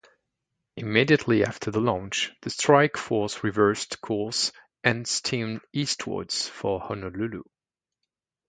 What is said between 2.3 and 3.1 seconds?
the strike